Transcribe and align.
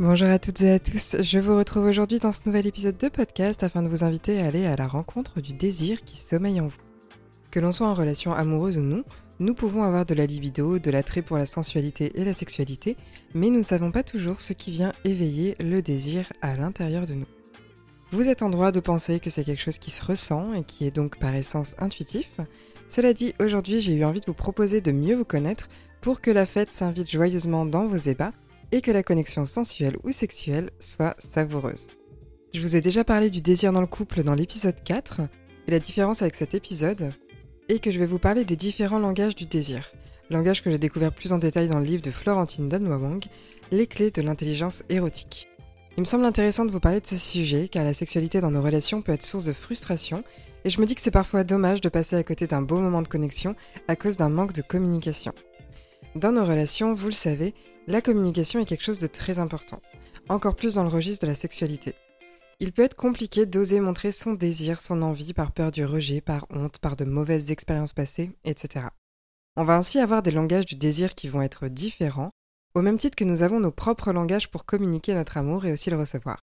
Bonjour 0.00 0.28
à 0.28 0.38
toutes 0.38 0.60
et 0.60 0.70
à 0.70 0.78
tous, 0.78 1.16
je 1.20 1.40
vous 1.40 1.56
retrouve 1.56 1.86
aujourd'hui 1.86 2.20
dans 2.20 2.30
ce 2.30 2.42
nouvel 2.46 2.68
épisode 2.68 2.96
de 2.98 3.08
podcast 3.08 3.64
afin 3.64 3.82
de 3.82 3.88
vous 3.88 4.04
inviter 4.04 4.40
à 4.40 4.46
aller 4.46 4.64
à 4.64 4.76
la 4.76 4.86
rencontre 4.86 5.40
du 5.40 5.54
désir 5.54 6.04
qui 6.04 6.16
sommeille 6.16 6.60
en 6.60 6.68
vous. 6.68 6.78
Que 7.50 7.58
l'on 7.58 7.72
soit 7.72 7.88
en 7.88 7.94
relation 7.94 8.32
amoureuse 8.32 8.78
ou 8.78 8.80
non, 8.80 9.02
nous 9.40 9.54
pouvons 9.54 9.82
avoir 9.82 10.06
de 10.06 10.14
la 10.14 10.24
libido, 10.24 10.78
de 10.78 10.92
l'attrait 10.92 11.22
pour 11.22 11.36
la 11.36 11.46
sensualité 11.46 12.12
et 12.14 12.24
la 12.24 12.32
sexualité, 12.32 12.96
mais 13.34 13.50
nous 13.50 13.58
ne 13.58 13.64
savons 13.64 13.90
pas 13.90 14.04
toujours 14.04 14.40
ce 14.40 14.52
qui 14.52 14.70
vient 14.70 14.92
éveiller 15.04 15.56
le 15.58 15.82
désir 15.82 16.32
à 16.42 16.54
l'intérieur 16.54 17.04
de 17.04 17.14
nous. 17.14 17.26
Vous 18.12 18.28
êtes 18.28 18.42
en 18.42 18.50
droit 18.50 18.70
de 18.70 18.78
penser 18.78 19.18
que 19.18 19.30
c'est 19.30 19.42
quelque 19.42 19.62
chose 19.62 19.78
qui 19.78 19.90
se 19.90 20.04
ressent 20.04 20.52
et 20.52 20.62
qui 20.62 20.86
est 20.86 20.94
donc 20.94 21.18
par 21.18 21.34
essence 21.34 21.74
intuitif. 21.76 22.38
Cela 22.86 23.12
dit, 23.14 23.34
aujourd'hui 23.40 23.80
j'ai 23.80 23.94
eu 23.94 24.04
envie 24.04 24.20
de 24.20 24.26
vous 24.26 24.32
proposer 24.32 24.80
de 24.80 24.92
mieux 24.92 25.16
vous 25.16 25.24
connaître 25.24 25.68
pour 26.00 26.20
que 26.20 26.30
la 26.30 26.46
fête 26.46 26.72
s'invite 26.72 27.10
joyeusement 27.10 27.66
dans 27.66 27.86
vos 27.86 27.96
ébats 27.96 28.32
et 28.72 28.80
que 28.80 28.90
la 28.90 29.02
connexion 29.02 29.44
sensuelle 29.44 29.96
ou 30.04 30.12
sexuelle 30.12 30.70
soit 30.80 31.16
savoureuse. 31.18 31.88
Je 32.54 32.60
vous 32.60 32.76
ai 32.76 32.80
déjà 32.80 33.04
parlé 33.04 33.30
du 33.30 33.40
désir 33.40 33.72
dans 33.72 33.80
le 33.80 33.86
couple 33.86 34.22
dans 34.22 34.34
l'épisode 34.34 34.82
4, 34.82 35.20
et 35.66 35.70
la 35.70 35.78
différence 35.78 36.22
avec 36.22 36.34
cet 36.34 36.54
épisode 36.54 37.12
est 37.68 37.78
que 37.78 37.90
je 37.90 37.98
vais 37.98 38.06
vous 38.06 38.18
parler 38.18 38.44
des 38.44 38.56
différents 38.56 38.98
langages 38.98 39.34
du 39.34 39.44
désir, 39.44 39.92
langage 40.30 40.62
que 40.62 40.70
j'ai 40.70 40.78
découvert 40.78 41.12
plus 41.12 41.32
en 41.32 41.38
détail 41.38 41.68
dans 41.68 41.78
le 41.78 41.84
livre 41.84 42.02
de 42.02 42.10
Florentine 42.10 42.68
Donwawang, 42.68 43.24
Les 43.70 43.86
clés 43.86 44.10
de 44.10 44.22
l'intelligence 44.22 44.82
érotique. 44.88 45.48
Il 45.98 46.00
me 46.00 46.06
semble 46.06 46.24
intéressant 46.24 46.64
de 46.64 46.70
vous 46.70 46.80
parler 46.80 47.00
de 47.00 47.06
ce 47.06 47.16
sujet 47.16 47.68
car 47.68 47.84
la 47.84 47.92
sexualité 47.92 48.40
dans 48.40 48.50
nos 48.50 48.62
relations 48.62 49.02
peut 49.02 49.12
être 49.12 49.24
source 49.24 49.44
de 49.44 49.52
frustration 49.52 50.22
et 50.64 50.70
je 50.70 50.80
me 50.80 50.86
dis 50.86 50.94
que 50.94 51.00
c'est 51.00 51.10
parfois 51.10 51.44
dommage 51.44 51.80
de 51.80 51.88
passer 51.88 52.16
à 52.16 52.22
côté 52.22 52.46
d'un 52.46 52.62
beau 52.62 52.78
moment 52.78 53.02
de 53.02 53.08
connexion 53.08 53.56
à 53.88 53.96
cause 53.96 54.16
d'un 54.16 54.28
manque 54.28 54.52
de 54.52 54.62
communication. 54.62 55.32
Dans 56.14 56.32
nos 56.32 56.44
relations, 56.44 56.94
vous 56.94 57.06
le 57.06 57.12
savez, 57.12 57.52
la 57.88 58.02
communication 58.02 58.60
est 58.60 58.66
quelque 58.66 58.84
chose 58.84 59.00
de 59.00 59.06
très 59.06 59.38
important, 59.38 59.80
encore 60.28 60.56
plus 60.56 60.74
dans 60.74 60.82
le 60.82 60.90
registre 60.90 61.24
de 61.24 61.30
la 61.30 61.34
sexualité. 61.34 61.94
Il 62.60 62.72
peut 62.72 62.82
être 62.82 62.94
compliqué 62.94 63.46
d'oser 63.46 63.80
montrer 63.80 64.12
son 64.12 64.34
désir, 64.34 64.82
son 64.82 65.00
envie 65.00 65.32
par 65.32 65.52
peur 65.52 65.70
du 65.70 65.86
rejet, 65.86 66.20
par 66.20 66.46
honte, 66.50 66.78
par 66.80 66.96
de 66.96 67.06
mauvaises 67.06 67.50
expériences 67.50 67.94
passées, 67.94 68.30
etc. 68.44 68.88
On 69.56 69.64
va 69.64 69.76
ainsi 69.76 69.98
avoir 69.98 70.22
des 70.22 70.32
langages 70.32 70.66
du 70.66 70.76
désir 70.76 71.14
qui 71.14 71.28
vont 71.28 71.40
être 71.40 71.68
différents, 71.68 72.30
au 72.74 72.82
même 72.82 72.98
titre 72.98 73.16
que 73.16 73.24
nous 73.24 73.42
avons 73.42 73.58
nos 73.58 73.72
propres 73.72 74.12
langages 74.12 74.50
pour 74.50 74.66
communiquer 74.66 75.14
notre 75.14 75.38
amour 75.38 75.64
et 75.64 75.72
aussi 75.72 75.88
le 75.88 75.98
recevoir. 75.98 76.40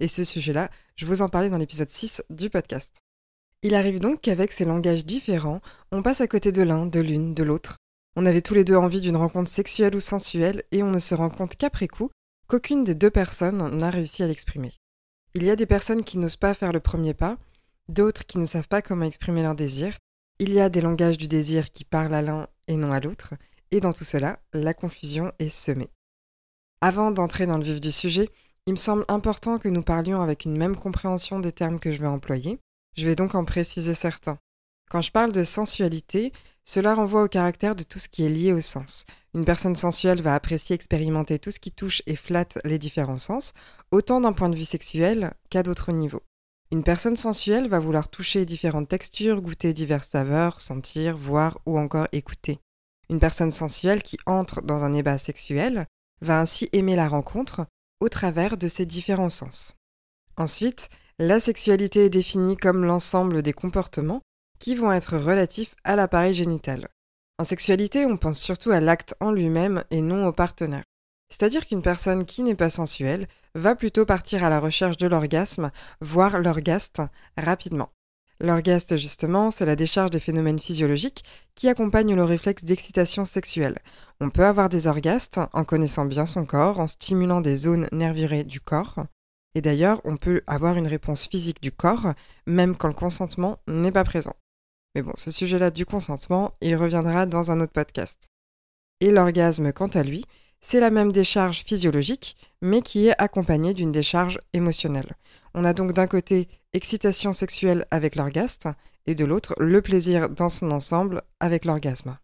Et 0.00 0.08
ce 0.08 0.24
sujet-là, 0.24 0.68
je 0.96 1.06
vous 1.06 1.22
en 1.22 1.28
parlais 1.28 1.50
dans 1.50 1.58
l'épisode 1.58 1.90
6 1.90 2.22
du 2.28 2.50
podcast. 2.50 3.02
Il 3.62 3.76
arrive 3.76 4.00
donc 4.00 4.20
qu'avec 4.20 4.50
ces 4.50 4.64
langages 4.64 5.06
différents, 5.06 5.60
on 5.92 6.02
passe 6.02 6.20
à 6.20 6.26
côté 6.26 6.50
de 6.50 6.62
l'un, 6.62 6.86
de 6.86 6.98
l'une, 6.98 7.34
de 7.34 7.44
l'autre, 7.44 7.76
on 8.16 8.26
avait 8.26 8.42
tous 8.42 8.54
les 8.54 8.64
deux 8.64 8.76
envie 8.76 9.00
d'une 9.00 9.16
rencontre 9.16 9.50
sexuelle 9.50 9.94
ou 9.94 10.00
sensuelle 10.00 10.62
et 10.72 10.82
on 10.82 10.90
ne 10.90 10.98
se 10.98 11.14
rend 11.14 11.30
compte 11.30 11.56
qu'après 11.56 11.88
coup 11.88 12.10
qu'aucune 12.48 12.84
des 12.84 12.94
deux 12.94 13.10
personnes 13.10 13.76
n'a 13.76 13.90
réussi 13.90 14.22
à 14.22 14.26
l'exprimer. 14.26 14.72
Il 15.34 15.44
y 15.44 15.50
a 15.50 15.56
des 15.56 15.66
personnes 15.66 16.02
qui 16.02 16.18
n'osent 16.18 16.36
pas 16.36 16.54
faire 16.54 16.72
le 16.72 16.80
premier 16.80 17.14
pas, 17.14 17.36
d'autres 17.88 18.24
qui 18.24 18.38
ne 18.38 18.46
savent 18.46 18.68
pas 18.68 18.82
comment 18.82 19.04
exprimer 19.04 19.42
leur 19.42 19.54
désir, 19.54 19.96
il 20.38 20.52
y 20.52 20.60
a 20.60 20.68
des 20.68 20.80
langages 20.80 21.18
du 21.18 21.28
désir 21.28 21.70
qui 21.70 21.84
parlent 21.84 22.14
à 22.14 22.22
l'un 22.22 22.46
et 22.66 22.76
non 22.76 22.92
à 22.92 23.00
l'autre, 23.00 23.34
et 23.70 23.80
dans 23.80 23.92
tout 23.92 24.04
cela, 24.04 24.38
la 24.52 24.72
confusion 24.72 25.32
est 25.38 25.48
semée. 25.48 25.90
Avant 26.80 27.10
d'entrer 27.10 27.46
dans 27.46 27.58
le 27.58 27.64
vif 27.64 27.80
du 27.80 27.92
sujet, 27.92 28.28
il 28.66 28.72
me 28.72 28.76
semble 28.76 29.04
important 29.08 29.58
que 29.58 29.68
nous 29.68 29.82
parlions 29.82 30.22
avec 30.22 30.44
une 30.44 30.56
même 30.56 30.76
compréhension 30.76 31.40
des 31.40 31.52
termes 31.52 31.80
que 31.80 31.90
je 31.90 32.00
vais 32.00 32.06
employer. 32.06 32.58
Je 32.96 33.06
vais 33.06 33.16
donc 33.16 33.34
en 33.34 33.44
préciser 33.44 33.94
certains. 33.94 34.38
Quand 34.90 35.00
je 35.00 35.10
parle 35.10 35.32
de 35.32 35.42
sensualité, 35.42 36.32
cela 36.68 36.92
renvoie 36.92 37.22
au 37.22 37.28
caractère 37.28 37.74
de 37.74 37.82
tout 37.82 37.98
ce 37.98 38.10
qui 38.10 38.26
est 38.26 38.28
lié 38.28 38.52
au 38.52 38.60
sens. 38.60 39.06
Une 39.32 39.46
personne 39.46 39.74
sensuelle 39.74 40.20
va 40.20 40.34
apprécier 40.34 40.74
expérimenter 40.74 41.38
tout 41.38 41.50
ce 41.50 41.60
qui 41.60 41.72
touche 41.72 42.02
et 42.06 42.14
flatte 42.14 42.58
les 42.62 42.78
différents 42.78 43.16
sens, 43.16 43.54
autant 43.90 44.20
d'un 44.20 44.34
point 44.34 44.50
de 44.50 44.54
vue 44.54 44.66
sexuel 44.66 45.32
qu'à 45.48 45.62
d'autres 45.62 45.92
niveaux. 45.92 46.22
Une 46.70 46.82
personne 46.82 47.16
sensuelle 47.16 47.70
va 47.70 47.78
vouloir 47.78 48.08
toucher 48.08 48.44
différentes 48.44 48.90
textures, 48.90 49.40
goûter 49.40 49.72
diverses 49.72 50.10
saveurs, 50.10 50.60
sentir, 50.60 51.16
voir 51.16 51.58
ou 51.64 51.78
encore 51.78 52.06
écouter. 52.12 52.58
Une 53.08 53.18
personne 53.18 53.52
sensuelle 53.52 54.02
qui 54.02 54.18
entre 54.26 54.60
dans 54.60 54.84
un 54.84 54.92
ébat 54.92 55.16
sexuel 55.16 55.86
va 56.20 56.38
ainsi 56.38 56.68
aimer 56.74 56.96
la 56.96 57.08
rencontre 57.08 57.64
au 58.00 58.10
travers 58.10 58.58
de 58.58 58.68
ses 58.68 58.84
différents 58.84 59.30
sens. 59.30 59.74
Ensuite, 60.36 60.90
la 61.18 61.40
sexualité 61.40 62.04
est 62.04 62.10
définie 62.10 62.58
comme 62.58 62.84
l'ensemble 62.84 63.40
des 63.40 63.54
comportements 63.54 64.20
qui 64.58 64.74
vont 64.74 64.92
être 64.92 65.16
relatifs 65.16 65.74
à 65.84 65.96
l'appareil 65.96 66.34
génital. 66.34 66.88
En 67.38 67.44
sexualité, 67.44 68.04
on 68.04 68.16
pense 68.16 68.40
surtout 68.40 68.70
à 68.70 68.80
l'acte 68.80 69.14
en 69.20 69.30
lui-même 69.30 69.84
et 69.90 70.02
non 70.02 70.26
au 70.26 70.32
partenaire. 70.32 70.84
C'est-à-dire 71.30 71.66
qu'une 71.66 71.82
personne 71.82 72.24
qui 72.24 72.42
n'est 72.42 72.54
pas 72.54 72.70
sensuelle 72.70 73.28
va 73.54 73.74
plutôt 73.74 74.06
partir 74.06 74.42
à 74.42 74.50
la 74.50 74.60
recherche 74.60 74.96
de 74.96 75.06
l'orgasme, 75.06 75.70
voire 76.00 76.38
l'orgaste, 76.40 77.02
rapidement. 77.36 77.90
L'orgaste, 78.40 78.96
justement, 78.96 79.50
c'est 79.50 79.66
la 79.66 79.74
décharge 79.74 80.10
des 80.10 80.20
phénomènes 80.20 80.60
physiologiques 80.60 81.24
qui 81.56 81.68
accompagnent 81.68 82.14
le 82.14 82.24
réflexe 82.24 82.64
d'excitation 82.64 83.24
sexuelle. 83.24 83.78
On 84.20 84.30
peut 84.30 84.44
avoir 84.44 84.68
des 84.68 84.86
orgastes 84.86 85.40
en 85.52 85.64
connaissant 85.64 86.04
bien 86.04 86.24
son 86.24 86.46
corps, 86.46 86.78
en 86.78 86.86
stimulant 86.86 87.40
des 87.40 87.56
zones 87.56 87.88
nervurées 87.90 88.44
du 88.44 88.60
corps. 88.60 89.04
Et 89.54 89.60
d'ailleurs, 89.60 90.00
on 90.04 90.16
peut 90.16 90.42
avoir 90.46 90.76
une 90.76 90.86
réponse 90.86 91.26
physique 91.26 91.60
du 91.60 91.72
corps, 91.72 92.14
même 92.46 92.76
quand 92.76 92.88
le 92.88 92.94
consentement 92.94 93.58
n'est 93.66 93.90
pas 93.90 94.04
présent. 94.04 94.34
Mais 94.94 95.02
bon, 95.02 95.12
ce 95.14 95.30
sujet-là 95.30 95.70
du 95.70 95.86
consentement, 95.86 96.52
il 96.60 96.76
reviendra 96.76 97.26
dans 97.26 97.50
un 97.50 97.60
autre 97.60 97.72
podcast. 97.72 98.28
Et 99.00 99.10
l'orgasme, 99.10 99.72
quant 99.72 99.88
à 99.88 100.02
lui, 100.02 100.24
c'est 100.60 100.80
la 100.80 100.90
même 100.90 101.12
décharge 101.12 101.62
physiologique, 101.62 102.36
mais 102.62 102.82
qui 102.82 103.08
est 103.08 103.20
accompagnée 103.22 103.74
d'une 103.74 103.92
décharge 103.92 104.40
émotionnelle. 104.52 105.14
On 105.54 105.64
a 105.64 105.72
donc 105.72 105.92
d'un 105.92 106.06
côté 106.06 106.48
excitation 106.72 107.32
sexuelle 107.32 107.86
avec 107.90 108.16
l'orgasme, 108.16 108.74
et 109.06 109.14
de 109.14 109.24
l'autre 109.24 109.54
le 109.58 109.80
plaisir 109.80 110.28
dans 110.28 110.48
son 110.50 110.70
ensemble 110.70 111.22
avec 111.40 111.64
l'orgasme. 111.64 112.18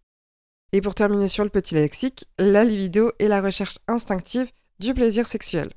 Et 0.73 0.81
pour 0.81 0.95
terminer 0.95 1.29
sur 1.29 1.45
le 1.45 1.51
petit 1.51 1.75
lexique, 1.75 2.27
la 2.39 2.65
libido 2.65 3.13
est 3.19 3.29
la 3.29 3.41
recherche 3.41 3.79
instinctive 3.89 4.51
du 4.81 4.93
plaisir 4.93 5.27
sexuel. 5.27 5.71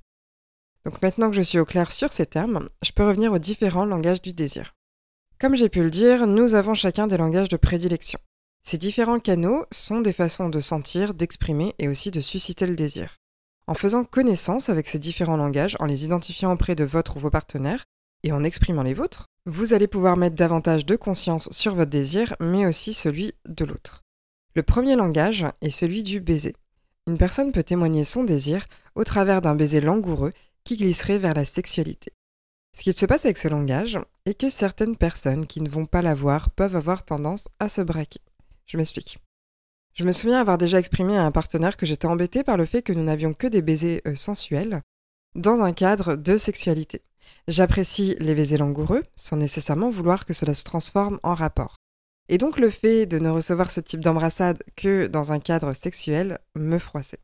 Donc 0.83 1.01
maintenant 1.01 1.29
que 1.29 1.35
je 1.35 1.41
suis 1.41 1.59
au 1.59 1.65
clair 1.65 1.91
sur 1.91 2.11
ces 2.11 2.25
termes, 2.25 2.67
je 2.81 2.91
peux 2.91 3.05
revenir 3.05 3.31
aux 3.31 3.39
différents 3.39 3.85
langages 3.85 4.21
du 4.21 4.33
désir. 4.33 4.76
Comme 5.39 5.55
j'ai 5.55 5.69
pu 5.69 5.83
le 5.83 5.91
dire, 5.91 6.25
nous 6.25 6.55
avons 6.55 6.73
chacun 6.73 7.05
des 7.05 7.17
langages 7.17 7.49
de 7.49 7.57
prédilection. 7.57 8.19
Ces 8.63 8.79
différents 8.79 9.19
canaux 9.19 9.65
sont 9.71 10.01
des 10.01 10.11
façons 10.11 10.49
de 10.49 10.59
sentir, 10.59 11.13
d'exprimer 11.13 11.75
et 11.77 11.87
aussi 11.87 12.09
de 12.09 12.21
susciter 12.21 12.65
le 12.65 12.75
désir. 12.75 13.17
En 13.67 13.75
faisant 13.75 14.03
connaissance 14.03 14.69
avec 14.69 14.87
ces 14.87 14.97
différents 14.97 15.37
langages, 15.37 15.77
en 15.79 15.85
les 15.85 16.05
identifiant 16.05 16.51
auprès 16.51 16.73
de 16.73 16.85
votre 16.85 17.17
ou 17.17 17.19
vos 17.19 17.29
partenaires, 17.29 17.85
et 18.23 18.31
en 18.31 18.43
exprimant 18.43 18.81
les 18.81 18.95
vôtres, 18.95 19.27
vous 19.45 19.73
allez 19.73 19.85
pouvoir 19.85 20.17
mettre 20.17 20.35
davantage 20.35 20.87
de 20.87 20.95
conscience 20.95 21.49
sur 21.51 21.75
votre 21.75 21.91
désir, 21.91 22.35
mais 22.39 22.65
aussi 22.65 22.95
celui 22.95 23.33
de 23.47 23.63
l'autre. 23.63 24.01
Le 24.55 24.63
premier 24.63 24.95
langage 24.95 25.45
est 25.61 25.69
celui 25.69 26.01
du 26.01 26.19
baiser. 26.19 26.55
Une 27.05 27.19
personne 27.19 27.51
peut 27.51 27.61
témoigner 27.61 28.05
son 28.05 28.23
désir 28.23 28.65
au 28.95 29.03
travers 29.03 29.43
d'un 29.43 29.53
baiser 29.53 29.81
langoureux 29.81 30.33
qui 30.63 30.77
glisserait 30.77 31.19
vers 31.19 31.35
la 31.35 31.45
sexualité. 31.45 32.11
Ce 32.77 32.83
qu'il 32.83 32.93
se 32.93 33.07
passe 33.07 33.25
avec 33.25 33.39
ce 33.39 33.47
langage 33.47 33.97
est 34.27 34.39
que 34.39 34.51
certaines 34.51 34.95
personnes 34.95 35.47
qui 35.47 35.61
ne 35.61 35.69
vont 35.69 35.87
pas 35.87 36.03
l'avoir 36.03 36.51
peuvent 36.51 36.75
avoir 36.75 37.03
tendance 37.03 37.47
à 37.59 37.69
se 37.69 37.81
braquer. 37.81 38.19
Je 38.67 38.77
m'explique. 38.77 39.17
Je 39.95 40.03
me 40.03 40.11
souviens 40.11 40.39
avoir 40.39 40.59
déjà 40.59 40.77
exprimé 40.77 41.17
à 41.17 41.23
un 41.23 41.31
partenaire 41.31 41.75
que 41.75 41.87
j'étais 41.87 42.05
embêtée 42.05 42.43
par 42.43 42.55
le 42.55 42.67
fait 42.67 42.83
que 42.83 42.93
nous 42.93 43.03
n'avions 43.03 43.33
que 43.33 43.47
des 43.47 43.63
baisers 43.63 44.03
euh, 44.05 44.15
sensuels 44.15 44.83
dans 45.33 45.63
un 45.63 45.73
cadre 45.73 46.17
de 46.17 46.37
sexualité. 46.37 47.01
J'apprécie 47.47 48.15
les 48.19 48.35
baisers 48.35 48.59
langoureux 48.59 49.01
sans 49.15 49.37
nécessairement 49.37 49.89
vouloir 49.89 50.23
que 50.23 50.33
cela 50.33 50.53
se 50.53 50.63
transforme 50.63 51.19
en 51.23 51.33
rapport. 51.33 51.77
Et 52.29 52.37
donc 52.37 52.59
le 52.59 52.69
fait 52.69 53.07
de 53.07 53.17
ne 53.17 53.29
recevoir 53.29 53.71
ce 53.71 53.79
type 53.79 54.01
d'embrassade 54.01 54.61
que 54.75 55.07
dans 55.07 55.31
un 55.31 55.39
cadre 55.39 55.73
sexuel 55.73 56.37
me 56.55 56.77
froissait. 56.77 57.23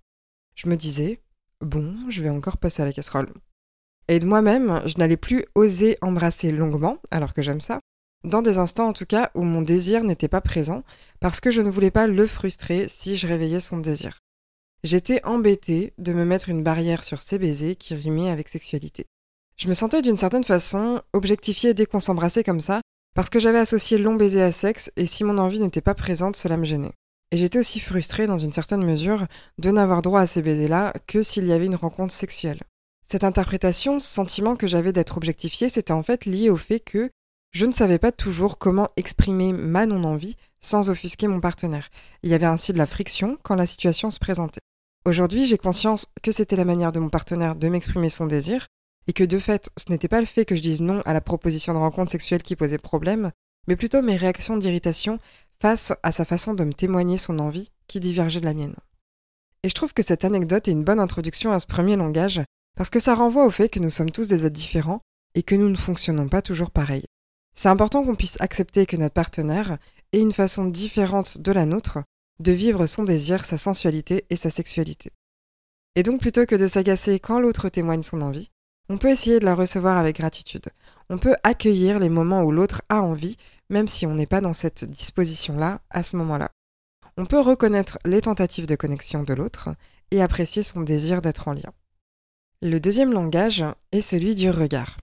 Je 0.55 0.67
me 0.67 0.77
disais, 0.77 1.21
bon, 1.61 1.95
je 2.09 2.23
vais 2.23 2.29
encore 2.29 2.57
passer 2.57 2.81
à 2.81 2.85
la 2.85 2.91
casserole. 2.91 3.31
Et 4.13 4.19
de 4.19 4.27
moi-même, 4.27 4.79
je 4.85 4.99
n'allais 4.99 5.17
plus 5.17 5.43
oser 5.55 5.97
embrasser 6.01 6.51
longuement, 6.51 6.99
alors 7.09 7.33
que 7.33 7.41
j'aime 7.41 7.61
ça, 7.61 7.79
dans 8.23 8.43
des 8.43 8.59
instants 8.59 8.87
en 8.87 8.93
tout 8.93 9.07
cas 9.07 9.31
où 9.33 9.41
mon 9.41 9.63
désir 9.63 10.03
n'était 10.03 10.27
pas 10.27 10.39
présent, 10.39 10.83
parce 11.19 11.39
que 11.39 11.49
je 11.49 11.61
ne 11.61 11.71
voulais 11.71 11.89
pas 11.89 12.05
le 12.05 12.27
frustrer 12.27 12.87
si 12.87 13.17
je 13.17 13.25
réveillais 13.25 13.59
son 13.59 13.79
désir. 13.79 14.19
j'étais 14.83 15.25
embêtée 15.25 15.93
de 15.97 16.13
me 16.13 16.25
mettre 16.25 16.49
une 16.49 16.61
barrière 16.61 17.03
sur 17.03 17.23
ces 17.23 17.39
baisers 17.39 17.75
qui 17.75 17.95
rimaient 17.95 18.29
avec 18.29 18.49
sexualité. 18.49 19.07
Je 19.57 19.67
me 19.67 19.73
sentais 19.73 20.03
d'une 20.03 20.15
certaine 20.15 20.43
façon 20.43 21.01
objectifiée 21.13 21.73
dès 21.73 21.87
qu'on 21.87 21.99
s'embrassait 21.99 22.43
comme 22.43 22.59
ça, 22.59 22.81
parce 23.15 23.31
que 23.31 23.39
j'avais 23.39 23.57
associé 23.57 23.97
long 23.97 24.13
baiser 24.13 24.43
à 24.43 24.51
sexe, 24.51 24.91
et 24.95 25.07
si 25.07 25.23
mon 25.23 25.39
envie 25.39 25.59
n'était 25.59 25.81
pas 25.81 25.95
présente, 25.95 26.35
cela 26.35 26.57
me 26.57 26.65
gênait. 26.65 26.93
Et 27.31 27.37
j'étais 27.37 27.57
aussi 27.57 27.79
frustrée 27.79 28.27
dans 28.27 28.37
une 28.37 28.51
certaine 28.51 28.85
mesure 28.85 29.25
de 29.57 29.71
n'avoir 29.71 30.03
droit 30.03 30.21
à 30.21 30.27
ces 30.27 30.43
baisers-là 30.43 30.93
que 31.07 31.23
s'il 31.23 31.47
y 31.47 31.51
avait 31.51 31.65
une 31.65 31.73
rencontre 31.73 32.13
sexuelle. 32.13 32.59
Cette 33.03 33.23
interprétation, 33.23 33.99
ce 33.99 34.07
sentiment 34.07 34.55
que 34.55 34.67
j'avais 34.67 34.93
d'être 34.93 35.17
objectifiée, 35.17 35.69
c'était 35.69 35.91
en 35.91 36.03
fait 36.03 36.25
lié 36.25 36.49
au 36.49 36.57
fait 36.57 36.79
que 36.79 37.09
je 37.51 37.65
ne 37.65 37.71
savais 37.71 37.99
pas 37.99 38.11
toujours 38.11 38.57
comment 38.57 38.89
exprimer 38.97 39.53
ma 39.53 39.85
non-envie 39.85 40.37
sans 40.59 40.89
offusquer 40.89 41.27
mon 41.27 41.39
partenaire. 41.39 41.89
Il 42.23 42.29
y 42.29 42.33
avait 42.33 42.45
ainsi 42.45 42.73
de 42.73 42.77
la 42.77 42.87
friction 42.87 43.37
quand 43.43 43.55
la 43.55 43.67
situation 43.67 44.09
se 44.09 44.19
présentait. 44.19 44.61
Aujourd'hui, 45.05 45.45
j'ai 45.45 45.57
conscience 45.57 46.07
que 46.23 46.31
c'était 46.31 46.55
la 46.55 46.65
manière 46.65 46.91
de 46.93 46.99
mon 46.99 47.09
partenaire 47.09 47.55
de 47.55 47.67
m'exprimer 47.67 48.09
son 48.09 48.25
désir, 48.25 48.67
et 49.07 49.13
que 49.13 49.23
de 49.23 49.37
fait, 49.37 49.69
ce 49.77 49.91
n'était 49.91 50.07
pas 50.07 50.21
le 50.21 50.25
fait 50.25 50.45
que 50.45 50.55
je 50.55 50.61
dise 50.61 50.81
non 50.81 51.01
à 51.05 51.13
la 51.13 51.21
proposition 51.21 51.73
de 51.73 51.79
rencontre 51.79 52.11
sexuelle 52.11 52.41
qui 52.41 52.55
posait 52.55 52.77
problème, 52.77 53.31
mais 53.67 53.75
plutôt 53.75 54.01
mes 54.01 54.15
réactions 54.15 54.57
d'irritation 54.57 55.19
face 55.61 55.93
à 56.03 56.11
sa 56.11 56.25
façon 56.25 56.53
de 56.53 56.63
me 56.63 56.73
témoigner 56.73 57.17
son 57.17 57.39
envie 57.39 57.69
qui 57.87 57.99
divergeait 57.99 58.39
de 58.39 58.45
la 58.45 58.53
mienne. 58.53 58.75
Et 59.63 59.69
je 59.69 59.73
trouve 59.73 59.93
que 59.93 60.03
cette 60.03 60.25
anecdote 60.25 60.67
est 60.67 60.71
une 60.71 60.83
bonne 60.83 60.99
introduction 60.99 61.51
à 61.51 61.59
ce 61.59 61.67
premier 61.67 61.95
langage, 61.95 62.41
parce 62.75 62.89
que 62.89 62.99
ça 62.99 63.15
renvoie 63.15 63.45
au 63.45 63.49
fait 63.49 63.69
que 63.69 63.79
nous 63.79 63.89
sommes 63.89 64.11
tous 64.11 64.27
des 64.27 64.45
êtres 64.45 64.55
différents 64.55 65.01
et 65.35 65.43
que 65.43 65.55
nous 65.55 65.69
ne 65.69 65.75
fonctionnons 65.75 66.27
pas 66.27 66.41
toujours 66.41 66.71
pareil. 66.71 67.03
C'est 67.55 67.69
important 67.69 68.03
qu'on 68.03 68.15
puisse 68.15 68.39
accepter 68.41 68.85
que 68.85 68.97
notre 68.97 69.13
partenaire 69.13 69.77
ait 70.11 70.21
une 70.21 70.31
façon 70.31 70.65
différente 70.65 71.39
de 71.39 71.51
la 71.51 71.65
nôtre 71.65 71.99
de 72.39 72.51
vivre 72.51 72.85
son 72.87 73.03
désir, 73.03 73.45
sa 73.45 73.57
sensualité 73.57 74.25
et 74.29 74.35
sa 74.35 74.49
sexualité. 74.49 75.11
Et 75.95 76.03
donc 76.03 76.19
plutôt 76.19 76.45
que 76.45 76.55
de 76.55 76.67
s'agacer 76.67 77.19
quand 77.19 77.39
l'autre 77.39 77.69
témoigne 77.69 78.01
son 78.01 78.21
envie, 78.21 78.49
on 78.89 78.97
peut 78.97 79.09
essayer 79.09 79.39
de 79.39 79.45
la 79.45 79.55
recevoir 79.55 79.97
avec 79.97 80.17
gratitude. 80.17 80.65
On 81.09 81.17
peut 81.17 81.35
accueillir 81.43 81.99
les 81.99 82.09
moments 82.09 82.43
où 82.43 82.51
l'autre 82.51 82.81
a 82.89 83.01
envie, 83.01 83.37
même 83.69 83.87
si 83.87 84.05
on 84.05 84.15
n'est 84.15 84.25
pas 84.25 84.41
dans 84.41 84.53
cette 84.53 84.83
disposition-là 84.83 85.81
à 85.89 86.03
ce 86.03 86.17
moment-là. 86.17 86.49
On 87.15 87.25
peut 87.25 87.39
reconnaître 87.39 87.99
les 88.05 88.21
tentatives 88.21 88.67
de 88.67 88.75
connexion 88.75 89.23
de 89.23 89.33
l'autre 89.33 89.69
et 90.11 90.21
apprécier 90.21 90.63
son 90.63 90.81
désir 90.81 91.21
d'être 91.21 91.47
en 91.47 91.53
lien. 91.53 91.71
Le 92.65 92.79
deuxième 92.79 93.11
langage 93.11 93.65
est 93.91 93.99
celui 93.99 94.35
du 94.35 94.49
regard. 94.49 94.97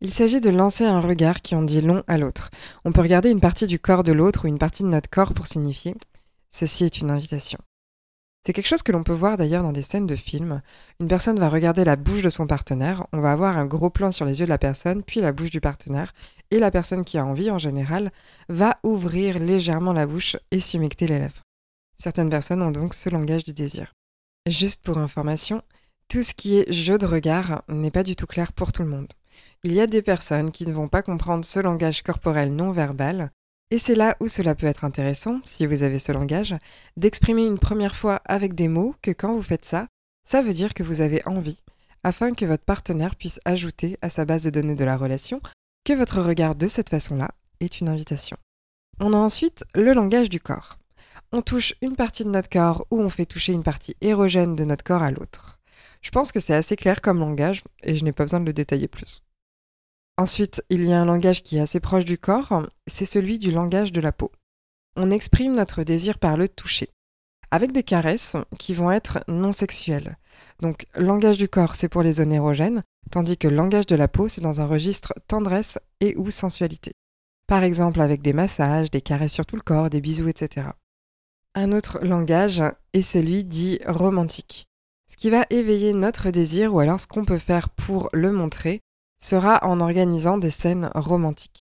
Il 0.00 0.10
s'agit 0.10 0.40
de 0.40 0.48
lancer 0.48 0.86
un 0.86 1.00
regard 1.00 1.42
qui 1.42 1.54
en 1.54 1.60
dit 1.60 1.82
long 1.82 2.02
à 2.06 2.16
l'autre. 2.16 2.48
On 2.86 2.92
peut 2.92 3.02
regarder 3.02 3.28
une 3.28 3.42
partie 3.42 3.66
du 3.66 3.78
corps 3.78 4.04
de 4.04 4.12
l'autre 4.12 4.46
ou 4.46 4.48
une 4.48 4.58
partie 4.58 4.84
de 4.84 4.88
notre 4.88 5.10
corps 5.10 5.34
pour 5.34 5.46
signifier⁇ 5.46 5.92
ceci 6.48 6.82
est 6.82 7.00
une 7.00 7.10
invitation⁇ 7.10 7.58
c'est 8.46 8.54
quelque 8.54 8.68
chose 8.68 8.82
que 8.82 8.92
l'on 8.92 9.02
peut 9.02 9.12
voir 9.12 9.36
d'ailleurs 9.36 9.62
dans 9.62 9.72
des 9.72 9.82
scènes 9.82 10.06
de 10.06 10.16
films. 10.16 10.62
Une 10.98 11.08
personne 11.08 11.38
va 11.38 11.50
regarder 11.50 11.84
la 11.84 11.96
bouche 11.96 12.22
de 12.22 12.30
son 12.30 12.46
partenaire, 12.46 13.06
on 13.12 13.20
va 13.20 13.32
avoir 13.32 13.58
un 13.58 13.66
gros 13.66 13.90
plan 13.90 14.12
sur 14.12 14.24
les 14.24 14.40
yeux 14.40 14.46
de 14.46 14.50
la 14.50 14.58
personne, 14.58 15.02
puis 15.02 15.20
la 15.20 15.32
bouche 15.32 15.50
du 15.50 15.62
partenaire, 15.62 16.12
et 16.50 16.58
la 16.58 16.70
personne 16.70 17.04
qui 17.04 17.16
a 17.16 17.24
envie 17.24 17.50
en 17.50 17.58
général 17.58 18.12
va 18.50 18.78
ouvrir 18.82 19.38
légèrement 19.38 19.94
la 19.94 20.06
bouche 20.06 20.36
et 20.50 20.60
s'humecter 20.60 21.06
les 21.06 21.18
lèvres. 21.18 21.42
Certaines 21.96 22.28
personnes 22.28 22.62
ont 22.62 22.70
donc 22.70 22.92
ce 22.92 23.08
langage 23.08 23.44
du 23.44 23.54
désir. 23.54 23.94
Juste 24.46 24.84
pour 24.84 24.98
information, 24.98 25.62
tout 26.08 26.22
ce 26.22 26.34
qui 26.34 26.58
est 26.58 26.72
jeu 26.72 26.98
de 26.98 27.06
regard 27.06 27.62
n'est 27.68 27.90
pas 27.90 28.02
du 28.02 28.16
tout 28.16 28.26
clair 28.26 28.52
pour 28.52 28.72
tout 28.72 28.82
le 28.82 28.88
monde. 28.88 29.12
Il 29.62 29.72
y 29.72 29.80
a 29.80 29.86
des 29.86 30.02
personnes 30.02 30.52
qui 30.52 30.66
ne 30.66 30.72
vont 30.72 30.88
pas 30.88 31.02
comprendre 31.02 31.44
ce 31.44 31.60
langage 31.60 32.02
corporel 32.02 32.54
non 32.54 32.70
verbal, 32.70 33.30
et 33.70 33.78
c'est 33.78 33.94
là 33.94 34.16
où 34.20 34.28
cela 34.28 34.54
peut 34.54 34.66
être 34.66 34.84
intéressant, 34.84 35.40
si 35.42 35.66
vous 35.66 35.82
avez 35.82 35.98
ce 35.98 36.12
langage, 36.12 36.54
d'exprimer 36.96 37.44
une 37.46 37.58
première 37.58 37.96
fois 37.96 38.20
avec 38.26 38.54
des 38.54 38.68
mots 38.68 38.94
que 39.02 39.10
quand 39.10 39.34
vous 39.34 39.42
faites 39.42 39.64
ça, 39.64 39.86
ça 40.28 40.42
veut 40.42 40.52
dire 40.52 40.74
que 40.74 40.82
vous 40.82 41.00
avez 41.00 41.26
envie, 41.26 41.62
afin 42.02 42.32
que 42.32 42.44
votre 42.44 42.64
partenaire 42.64 43.16
puisse 43.16 43.40
ajouter 43.44 43.96
à 44.02 44.10
sa 44.10 44.24
base 44.24 44.44
de 44.44 44.50
données 44.50 44.76
de 44.76 44.84
la 44.84 44.96
relation 44.96 45.40
que 45.84 45.92
votre 45.92 46.20
regard 46.20 46.54
de 46.54 46.66
cette 46.66 46.90
façon-là 46.90 47.30
est 47.60 47.80
une 47.80 47.88
invitation. 47.88 48.36
On 49.00 49.12
a 49.12 49.16
ensuite 49.16 49.64
le 49.74 49.92
langage 49.92 50.30
du 50.30 50.40
corps. 50.40 50.78
On 51.32 51.42
touche 51.42 51.74
une 51.82 51.96
partie 51.96 52.24
de 52.24 52.30
notre 52.30 52.48
corps 52.48 52.86
ou 52.90 53.00
on 53.00 53.10
fait 53.10 53.26
toucher 53.26 53.52
une 53.52 53.64
partie 53.64 53.96
érogène 54.00 54.54
de 54.54 54.64
notre 54.64 54.84
corps 54.84 55.02
à 55.02 55.10
l'autre. 55.10 55.53
Je 56.04 56.10
pense 56.10 56.32
que 56.32 56.40
c'est 56.40 56.54
assez 56.54 56.76
clair 56.76 57.00
comme 57.00 57.18
langage 57.18 57.64
et 57.82 57.94
je 57.94 58.04
n'ai 58.04 58.12
pas 58.12 58.24
besoin 58.24 58.40
de 58.40 58.44
le 58.44 58.52
détailler 58.52 58.88
plus. 58.88 59.22
Ensuite, 60.16 60.62
il 60.68 60.84
y 60.84 60.92
a 60.92 61.00
un 61.00 61.06
langage 61.06 61.42
qui 61.42 61.56
est 61.56 61.62
assez 61.62 61.80
proche 61.80 62.04
du 62.04 62.18
corps, 62.18 62.62
c'est 62.86 63.06
celui 63.06 63.38
du 63.38 63.50
langage 63.50 63.92
de 63.92 64.00
la 64.00 64.12
peau. 64.12 64.30
On 64.96 65.10
exprime 65.10 65.56
notre 65.56 65.82
désir 65.82 66.18
par 66.18 66.36
le 66.36 66.48
toucher, 66.48 66.90
avec 67.50 67.72
des 67.72 67.82
caresses 67.82 68.36
qui 68.58 68.74
vont 68.74 68.92
être 68.92 69.24
non 69.26 69.50
sexuelles. 69.50 70.18
Donc, 70.60 70.86
langage 70.94 71.38
du 71.38 71.48
corps, 71.48 71.74
c'est 71.74 71.88
pour 71.88 72.02
les 72.02 72.12
zones 72.12 72.32
érogènes, 72.32 72.82
tandis 73.10 73.38
que 73.38 73.48
langage 73.48 73.86
de 73.86 73.96
la 73.96 74.06
peau, 74.06 74.28
c'est 74.28 74.40
dans 74.42 74.60
un 74.60 74.66
registre 74.66 75.14
tendresse 75.26 75.78
et 76.00 76.14
ou 76.16 76.30
sensualité. 76.30 76.92
Par 77.48 77.64
exemple, 77.64 78.00
avec 78.00 78.22
des 78.22 78.32
massages, 78.32 78.90
des 78.90 79.00
caresses 79.00 79.32
sur 79.32 79.46
tout 79.46 79.56
le 79.56 79.62
corps, 79.62 79.90
des 79.90 80.00
bisous, 80.00 80.28
etc. 80.28 80.68
Un 81.54 81.72
autre 81.72 81.98
langage 82.04 82.62
est 82.92 83.02
celui 83.02 83.44
dit 83.44 83.80
romantique. 83.86 84.68
Ce 85.14 85.16
qui 85.16 85.30
va 85.30 85.46
éveiller 85.48 85.92
notre 85.92 86.30
désir 86.30 86.74
ou 86.74 86.80
alors 86.80 86.98
ce 86.98 87.06
qu'on 87.06 87.24
peut 87.24 87.38
faire 87.38 87.68
pour 87.68 88.08
le 88.12 88.32
montrer, 88.32 88.80
sera 89.20 89.60
en 89.62 89.78
organisant 89.78 90.38
des 90.38 90.50
scènes 90.50 90.90
romantiques. 90.92 91.60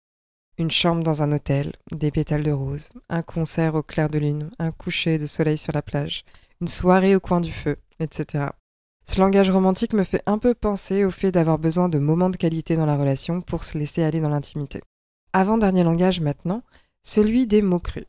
Une 0.58 0.70
chambre 0.70 1.02
dans 1.02 1.22
un 1.22 1.32
hôtel, 1.32 1.72
des 1.90 2.10
pétales 2.10 2.42
de 2.42 2.50
rose, 2.50 2.90
un 3.08 3.22
concert 3.22 3.74
au 3.74 3.82
clair 3.82 4.10
de 4.10 4.18
lune, 4.18 4.50
un 4.58 4.70
coucher 4.70 5.16
de 5.16 5.24
soleil 5.24 5.56
sur 5.56 5.72
la 5.72 5.80
plage, 5.80 6.26
une 6.60 6.68
soirée 6.68 7.16
au 7.16 7.20
coin 7.20 7.40
du 7.40 7.50
feu, 7.50 7.78
etc. 8.00 8.48
Ce 9.06 9.18
langage 9.18 9.48
romantique 9.48 9.94
me 9.94 10.04
fait 10.04 10.22
un 10.26 10.36
peu 10.36 10.52
penser 10.52 11.06
au 11.06 11.10
fait 11.10 11.32
d'avoir 11.32 11.58
besoin 11.58 11.88
de 11.88 11.98
moments 11.98 12.28
de 12.28 12.36
qualité 12.36 12.76
dans 12.76 12.84
la 12.84 12.98
relation 12.98 13.40
pour 13.40 13.64
se 13.64 13.78
laisser 13.78 14.02
aller 14.02 14.20
dans 14.20 14.28
l'intimité. 14.28 14.82
Avant-dernier 15.32 15.84
langage 15.84 16.20
maintenant, 16.20 16.62
celui 17.02 17.46
des 17.46 17.62
mots 17.62 17.80
crus. 17.80 18.04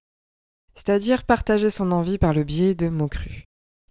C'est-à-dire 0.73 1.23
partager 1.23 1.69
son 1.69 1.93
envie 1.93 2.17
par 2.17 2.33
le 2.33 2.43
biais 2.43 2.75
de 2.75 2.89
mots 2.89 3.07
crus. 3.07 3.45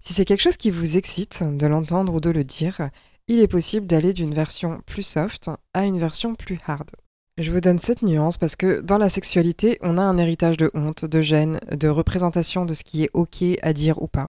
Si 0.08 0.14
c'est 0.14 0.25
quelque 0.25 0.40
chose 0.40 0.56
qui 0.56 0.70
vous 0.70 0.96
excite 0.96 1.43
de 1.43 1.66
l'entendre 1.66 2.14
ou 2.14 2.19
de 2.19 2.31
le 2.31 2.43
dire, 2.43 2.88
il 3.26 3.40
est 3.40 3.46
possible 3.46 3.87
d'aller 3.87 4.14
d'une 4.14 4.32
version 4.32 4.81
plus 4.87 5.02
soft 5.02 5.50
à 5.75 5.84
une 5.84 5.99
version 5.99 6.34
plus 6.34 6.58
hard. 6.66 6.88
Je 7.37 7.52
vous 7.52 7.60
donne 7.60 7.78
cette 7.78 8.00
nuance 8.00 8.38
parce 8.38 8.56
que 8.56 8.80
dans 8.80 8.97
la 8.97 9.11
sexualité, 9.11 9.76
on 9.82 9.99
a 9.99 10.02
un 10.02 10.16
héritage 10.16 10.56
de 10.56 10.71
honte, 10.73 11.04
de 11.04 11.21
gêne, 11.21 11.61
de 11.73 11.88
représentation 11.88 12.64
de 12.64 12.73
ce 12.73 12.85
qui 12.85 13.04
est 13.04 13.11
ok 13.12 13.44
à 13.61 13.75
dire 13.75 14.00
ou 14.00 14.06
pas. 14.06 14.25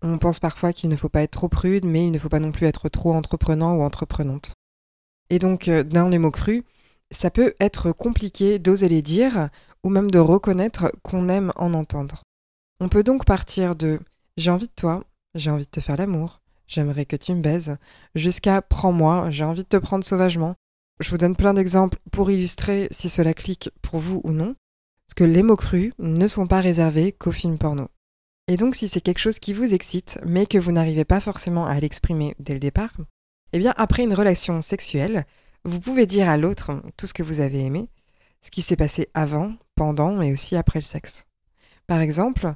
On 0.00 0.16
pense 0.16 0.40
parfois 0.40 0.72
qu'il 0.72 0.88
ne 0.88 0.96
faut 0.96 1.10
pas 1.10 1.20
être 1.20 1.32
trop 1.32 1.48
prude, 1.48 1.84
mais 1.84 2.06
il 2.06 2.10
ne 2.10 2.18
faut 2.18 2.30
pas 2.30 2.40
non 2.40 2.50
plus 2.50 2.66
être 2.66 2.88
trop 2.88 3.12
entreprenant 3.12 3.76
ou 3.76 3.82
entreprenante. 3.82 4.54
Et 5.28 5.38
donc, 5.38 5.68
euh, 5.68 5.84
dans 5.84 6.08
les 6.08 6.16
mots 6.16 6.30
crus, 6.30 6.62
ça 7.10 7.30
peut 7.30 7.52
être 7.60 7.92
compliqué 7.92 8.58
d'oser 8.58 8.88
les 8.88 9.02
dire 9.02 9.50
ou 9.84 9.90
même 9.90 10.10
de 10.10 10.20
reconnaître 10.20 10.90
qu'on 11.02 11.28
aime 11.28 11.52
en 11.56 11.74
entendre. 11.74 12.22
On 12.80 12.88
peut 12.88 13.02
donc 13.02 13.26
partir 13.26 13.76
de 13.76 13.98
j'ai 14.38 14.52
envie 14.52 14.68
de 14.68 14.72
toi, 14.74 15.02
j'ai 15.34 15.50
envie 15.50 15.64
de 15.64 15.70
te 15.70 15.80
faire 15.80 15.96
l'amour, 15.96 16.40
j'aimerais 16.66 17.06
que 17.06 17.16
tu 17.16 17.32
me 17.32 17.40
baises, 17.40 17.76
jusqu'à 18.14 18.62
prends-moi, 18.62 19.30
j'ai 19.30 19.44
envie 19.44 19.62
de 19.62 19.68
te 19.68 19.76
prendre 19.76 20.04
sauvagement. 20.04 20.54
Je 21.00 21.10
vous 21.10 21.18
donne 21.18 21.36
plein 21.36 21.54
d'exemples 21.54 21.98
pour 22.10 22.30
illustrer 22.30 22.88
si 22.90 23.08
cela 23.08 23.34
clique 23.34 23.70
pour 23.82 24.00
vous 24.00 24.20
ou 24.24 24.32
non, 24.32 24.56
parce 25.06 25.14
que 25.16 25.24
les 25.24 25.42
mots 25.42 25.56
crus 25.56 25.92
ne 25.98 26.26
sont 26.26 26.46
pas 26.46 26.60
réservés 26.60 27.12
qu'aux 27.12 27.32
films 27.32 27.58
porno. 27.58 27.88
Et 28.48 28.56
donc 28.56 28.74
si 28.74 28.88
c'est 28.88 29.00
quelque 29.00 29.18
chose 29.18 29.38
qui 29.38 29.52
vous 29.52 29.74
excite, 29.74 30.18
mais 30.26 30.46
que 30.46 30.58
vous 30.58 30.72
n'arrivez 30.72 31.04
pas 31.04 31.20
forcément 31.20 31.66
à 31.66 31.78
l'exprimer 31.78 32.34
dès 32.38 32.54
le 32.54 32.60
départ, 32.60 32.94
eh 33.52 33.58
bien 33.58 33.74
après 33.76 34.02
une 34.04 34.14
relation 34.14 34.60
sexuelle, 34.60 35.24
vous 35.64 35.80
pouvez 35.80 36.06
dire 36.06 36.28
à 36.28 36.36
l'autre 36.36 36.82
tout 36.96 37.06
ce 37.06 37.14
que 37.14 37.22
vous 37.22 37.40
avez 37.40 37.64
aimé, 37.64 37.88
ce 38.40 38.50
qui 38.50 38.62
s'est 38.62 38.76
passé 38.76 39.08
avant, 39.14 39.54
pendant 39.74 40.20
et 40.22 40.32
aussi 40.32 40.56
après 40.56 40.78
le 40.78 40.84
sexe. 40.84 41.26
Par 41.86 42.00
exemple, 42.00 42.54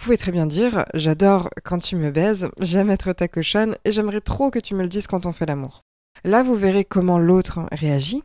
vous 0.00 0.04
pouvez 0.04 0.16
très 0.16 0.32
bien 0.32 0.46
dire 0.46 0.86
J'adore 0.94 1.50
quand 1.62 1.78
tu 1.78 1.94
me 1.94 2.10
baises, 2.10 2.48
j'aime 2.62 2.88
être 2.88 3.12
ta 3.12 3.28
cochonne 3.28 3.76
et 3.84 3.92
j'aimerais 3.92 4.22
trop 4.22 4.50
que 4.50 4.58
tu 4.58 4.74
me 4.74 4.80
le 4.80 4.88
dises 4.88 5.06
quand 5.06 5.26
on 5.26 5.32
fait 5.32 5.44
l'amour. 5.44 5.82
Là, 6.24 6.42
vous 6.42 6.54
verrez 6.54 6.86
comment 6.86 7.18
l'autre 7.18 7.66
réagit, 7.70 8.22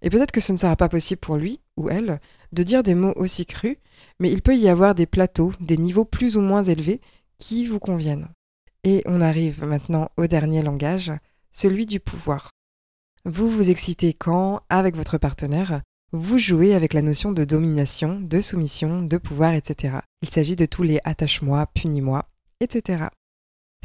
et 0.00 0.08
peut-être 0.08 0.32
que 0.32 0.40
ce 0.40 0.52
ne 0.52 0.56
sera 0.56 0.74
pas 0.74 0.88
possible 0.88 1.20
pour 1.20 1.36
lui 1.36 1.60
ou 1.76 1.90
elle 1.90 2.18
de 2.52 2.62
dire 2.62 2.82
des 2.82 2.94
mots 2.94 3.12
aussi 3.16 3.44
crus, 3.44 3.76
mais 4.18 4.32
il 4.32 4.40
peut 4.40 4.56
y 4.56 4.70
avoir 4.70 4.94
des 4.94 5.04
plateaux, 5.04 5.52
des 5.60 5.76
niveaux 5.76 6.06
plus 6.06 6.38
ou 6.38 6.40
moins 6.40 6.62
élevés 6.62 7.02
qui 7.36 7.66
vous 7.66 7.78
conviennent. 7.78 8.28
Et 8.84 9.02
on 9.04 9.20
arrive 9.20 9.62
maintenant 9.66 10.08
au 10.16 10.28
dernier 10.28 10.62
langage, 10.62 11.12
celui 11.50 11.84
du 11.84 12.00
pouvoir. 12.00 12.52
Vous 13.26 13.50
vous 13.50 13.68
excitez 13.68 14.14
quand, 14.14 14.60
avec 14.70 14.96
votre 14.96 15.18
partenaire, 15.18 15.82
vous 16.12 16.38
jouez 16.38 16.74
avec 16.74 16.94
la 16.94 17.02
notion 17.02 17.32
de 17.32 17.44
domination, 17.44 18.18
de 18.20 18.40
soumission, 18.40 19.02
de 19.02 19.16
pouvoir, 19.18 19.52
etc. 19.52 19.98
Il 20.22 20.30
s'agit 20.30 20.56
de 20.56 20.64
tous 20.64 20.82
les 20.82 21.00
attache-moi, 21.04 21.66
punis-moi, 21.74 22.24
etc. 22.60 23.04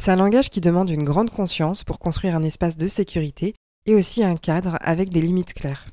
C'est 0.01 0.11
un 0.11 0.15
langage 0.15 0.49
qui 0.49 0.61
demande 0.61 0.89
une 0.89 1.03
grande 1.03 1.31
conscience 1.31 1.83
pour 1.83 1.99
construire 1.99 2.35
un 2.35 2.43
espace 2.43 2.77
de 2.77 2.87
sécurité 2.87 3.55
et 3.85 3.95
aussi 3.95 4.23
un 4.23 4.37
cadre 4.37 4.77
avec 4.81 5.09
des 5.09 5.21
limites 5.21 5.53
claires. 5.53 5.87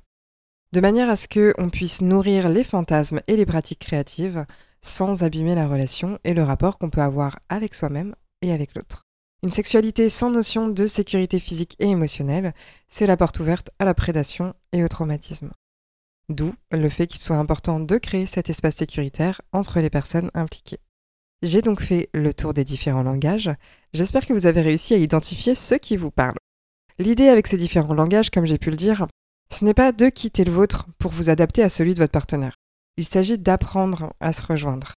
De 0.72 0.80
manière 0.80 1.10
à 1.10 1.16
ce 1.16 1.26
qu'on 1.26 1.68
puisse 1.68 2.00
nourrir 2.00 2.48
les 2.48 2.62
fantasmes 2.62 3.20
et 3.26 3.36
les 3.36 3.46
pratiques 3.46 3.80
créatives 3.80 4.46
sans 4.82 5.24
abîmer 5.24 5.56
la 5.56 5.66
relation 5.66 6.18
et 6.22 6.32
le 6.32 6.44
rapport 6.44 6.78
qu'on 6.78 6.90
peut 6.90 7.02
avoir 7.02 7.40
avec 7.48 7.74
soi-même 7.74 8.14
et 8.40 8.52
avec 8.52 8.76
l'autre. 8.76 9.02
Une 9.42 9.50
sexualité 9.50 10.08
sans 10.08 10.30
notion 10.30 10.68
de 10.68 10.86
sécurité 10.86 11.40
physique 11.40 11.74
et 11.80 11.88
émotionnelle, 11.88 12.54
c'est 12.86 13.06
la 13.06 13.16
porte 13.16 13.40
ouverte 13.40 13.70
à 13.80 13.84
la 13.84 13.94
prédation 13.94 14.54
et 14.72 14.84
au 14.84 14.88
traumatisme. 14.88 15.50
D'où 16.30 16.54
le 16.70 16.88
fait 16.88 17.08
qu'il 17.08 17.20
soit 17.20 17.38
important 17.38 17.80
de 17.80 17.98
créer 17.98 18.24
cet 18.24 18.50
espace 18.50 18.76
sécuritaire 18.76 19.42
entre 19.52 19.80
les 19.80 19.90
personnes 19.90 20.30
impliquées. 20.32 20.78
J'ai 21.42 21.60
donc 21.60 21.82
fait 21.82 22.08
le 22.14 22.32
tour 22.32 22.54
des 22.54 22.62
différents 22.62 23.02
langages. 23.02 23.50
J'espère 23.94 24.24
que 24.24 24.32
vous 24.32 24.46
avez 24.46 24.60
réussi 24.60 24.94
à 24.94 24.98
identifier 24.98 25.56
ceux 25.56 25.78
qui 25.78 25.96
vous 25.96 26.12
parlent. 26.12 26.38
L'idée 27.00 27.26
avec 27.26 27.48
ces 27.48 27.56
différents 27.56 27.94
langages, 27.94 28.30
comme 28.30 28.44
j'ai 28.46 28.58
pu 28.58 28.70
le 28.70 28.76
dire, 28.76 29.08
ce 29.52 29.64
n'est 29.64 29.74
pas 29.74 29.90
de 29.90 30.08
quitter 30.08 30.44
le 30.44 30.52
vôtre 30.52 30.86
pour 31.00 31.10
vous 31.10 31.30
adapter 31.30 31.64
à 31.64 31.68
celui 31.68 31.94
de 31.94 31.98
votre 31.98 32.12
partenaire. 32.12 32.54
Il 32.96 33.04
s'agit 33.04 33.38
d'apprendre 33.38 34.12
à 34.20 34.32
se 34.32 34.42
rejoindre. 34.42 34.92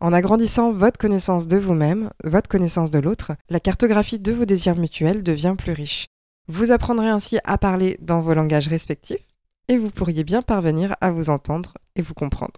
En 0.00 0.12
agrandissant 0.12 0.70
votre 0.70 0.98
connaissance 0.98 1.48
de 1.48 1.56
vous-même, 1.56 2.10
votre 2.22 2.48
connaissance 2.48 2.92
de 2.92 3.00
l'autre, 3.00 3.32
la 3.48 3.58
cartographie 3.58 4.20
de 4.20 4.32
vos 4.32 4.44
désirs 4.44 4.76
mutuels 4.76 5.24
devient 5.24 5.56
plus 5.58 5.72
riche. 5.72 6.06
Vous 6.46 6.70
apprendrez 6.70 7.08
ainsi 7.08 7.38
à 7.42 7.58
parler 7.58 7.98
dans 8.00 8.20
vos 8.20 8.34
langages 8.34 8.68
respectifs 8.68 9.26
et 9.68 9.78
vous 9.78 9.90
pourriez 9.90 10.24
bien 10.24 10.42
parvenir 10.42 10.96
à 11.00 11.10
vous 11.10 11.30
entendre 11.30 11.74
et 11.94 12.02
vous 12.02 12.14
comprendre. 12.14 12.54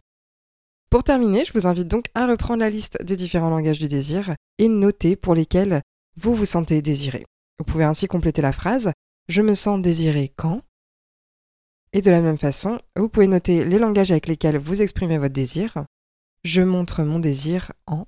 Pour 0.91 1.05
terminer, 1.05 1.45
je 1.45 1.53
vous 1.53 1.67
invite 1.67 1.89
donc 1.89 2.07
à 2.15 2.27
reprendre 2.27 2.61
la 2.61 2.71
liste 2.71 3.03
des 3.03 3.17
différents 3.17 3.51
langages 3.51 3.79
du 3.79 3.89
désir 3.89 4.35
et 4.59 4.69
noter 4.69 5.17
pour 5.17 5.35
lesquels 5.35 5.83
vous 6.17 6.35
vous 6.35 6.47
sentez 6.47 6.81
désiré. 6.81 7.27
Vous 7.59 7.65
pouvez 7.65 7.85
ainsi 7.85 8.07
compléter 8.07 8.41
la 8.41 8.53
phrase 8.53 8.93
Je 9.29 9.43
me 9.43 9.55
sens 9.55 9.81
désiré 9.81 10.33
quand 10.37 10.63
Et 11.93 12.01
de 12.01 12.11
la 12.11 12.23
même 12.23 12.39
façon, 12.39 12.81
vous 12.97 13.09
pouvez 13.09 13.27
noter 13.27 13.65
les 13.65 13.79
langages 13.79 14.11
avec 14.11 14.27
lesquels 14.27 14.57
vous 14.57 14.81
exprimez 14.81 15.19
votre 15.19 15.35
désir. 15.35 15.85
Je 16.43 16.63
montre 16.63 17.03
mon 17.03 17.19
désir 17.19 17.73
en. 17.87 18.07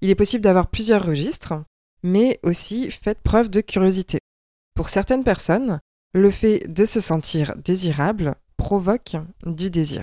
Il 0.00 0.10
est 0.10 0.14
possible 0.14 0.44
d'avoir 0.44 0.68
plusieurs 0.68 1.04
registres, 1.04 1.54
mais 2.02 2.38
aussi 2.42 2.90
faites 2.90 3.22
preuve 3.22 3.48
de 3.48 3.60
curiosité. 3.60 4.18
Pour 4.74 4.90
certaines 4.90 5.24
personnes, 5.24 5.80
le 6.18 6.30
fait 6.30 6.66
de 6.68 6.84
se 6.84 7.00
sentir 7.00 7.54
désirable 7.64 8.34
provoque 8.56 9.16
du 9.46 9.70
désir. 9.70 10.02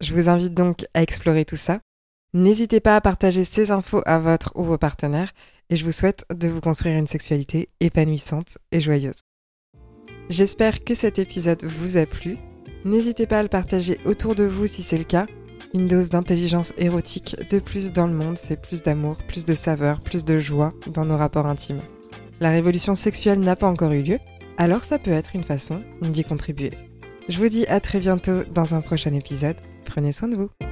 Je 0.00 0.14
vous 0.14 0.28
invite 0.28 0.54
donc 0.54 0.86
à 0.94 1.02
explorer 1.02 1.44
tout 1.44 1.56
ça. 1.56 1.80
N'hésitez 2.34 2.80
pas 2.80 2.96
à 2.96 3.00
partager 3.00 3.44
ces 3.44 3.70
infos 3.70 4.02
à 4.06 4.18
votre 4.18 4.52
ou 4.54 4.64
vos 4.64 4.78
partenaires 4.78 5.32
et 5.68 5.76
je 5.76 5.84
vous 5.84 5.92
souhaite 5.92 6.24
de 6.34 6.48
vous 6.48 6.60
construire 6.60 6.96
une 6.96 7.06
sexualité 7.06 7.68
épanouissante 7.80 8.58
et 8.70 8.80
joyeuse. 8.80 9.20
J'espère 10.30 10.84
que 10.84 10.94
cet 10.94 11.18
épisode 11.18 11.64
vous 11.64 11.98
a 11.98 12.06
plu. 12.06 12.38
N'hésitez 12.84 13.26
pas 13.26 13.40
à 13.40 13.42
le 13.42 13.48
partager 13.48 13.98
autour 14.04 14.34
de 14.34 14.44
vous 14.44 14.66
si 14.66 14.82
c'est 14.82 14.98
le 14.98 15.04
cas. 15.04 15.26
Une 15.74 15.88
dose 15.88 16.08
d'intelligence 16.08 16.72
érotique 16.78 17.36
de 17.50 17.58
plus 17.58 17.92
dans 17.92 18.06
le 18.06 18.12
monde, 18.12 18.38
c'est 18.38 18.60
plus 18.60 18.82
d'amour, 18.82 19.16
plus 19.28 19.44
de 19.44 19.54
saveur, 19.54 20.00
plus 20.00 20.24
de 20.24 20.38
joie 20.38 20.72
dans 20.86 21.04
nos 21.04 21.16
rapports 21.16 21.46
intimes. 21.46 21.80
La 22.40 22.50
révolution 22.50 22.94
sexuelle 22.94 23.40
n'a 23.40 23.56
pas 23.56 23.68
encore 23.68 23.92
eu 23.92 24.02
lieu, 24.02 24.18
alors 24.58 24.84
ça 24.84 24.98
peut 24.98 25.10
être 25.10 25.34
une 25.34 25.44
façon 25.44 25.82
d'y 26.02 26.24
contribuer. 26.24 26.70
Je 27.28 27.38
vous 27.38 27.48
dis 27.48 27.66
à 27.66 27.80
très 27.80 28.00
bientôt 28.00 28.44
dans 28.44 28.74
un 28.74 28.80
prochain 28.80 29.12
épisode. 29.12 29.56
Prenez 29.84 30.12
soin 30.12 30.28
de 30.28 30.36
vous. 30.36 30.71